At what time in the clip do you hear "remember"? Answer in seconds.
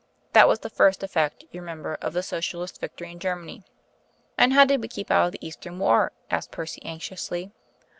1.61-1.93